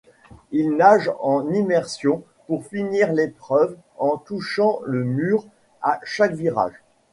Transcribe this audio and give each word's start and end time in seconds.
Il 0.51 0.71
nage 0.77 1.11
en 1.19 1.47
immersion 1.53 2.23
pour 2.47 2.65
finir 2.65 3.13
l'épreuve 3.13 3.77
en 3.99 4.17
touchant 4.17 4.79
le 4.83 5.03
mur 5.03 5.45
à 5.83 5.99
chaque 6.03 6.33
virage. 6.33 6.81